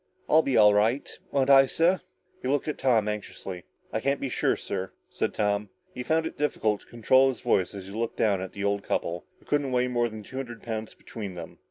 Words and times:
I'll 0.27 0.41
be 0.41 0.57
all 0.57 0.73
right. 0.73 1.07
Won't 1.31 1.51
I, 1.51 1.67
sir?" 1.67 2.01
He 2.41 2.47
looked 2.47 2.67
at 2.67 2.79
Tom 2.79 3.07
anxiously. 3.07 3.65
"I 3.93 3.99
can't 3.99 4.19
be 4.19 4.29
sure, 4.29 4.55
sir," 4.55 4.93
said 5.11 5.31
Tom. 5.31 5.69
He 5.93 6.01
found 6.01 6.25
it 6.25 6.39
difficult 6.39 6.81
to 6.81 6.87
control 6.87 7.29
his 7.29 7.41
voice 7.41 7.75
as 7.75 7.85
he 7.85 7.91
looked 7.91 8.17
down 8.17 8.41
at 8.41 8.53
the 8.53 8.63
old 8.63 8.81
couple, 8.81 9.25
who 9.37 9.45
couldn't 9.45 9.71
weigh 9.71 9.87
more 9.89 10.09
than 10.09 10.23
two 10.23 10.37
hundred 10.37 10.63
pounds 10.63 10.95
between 10.95 11.35
them. 11.35 11.59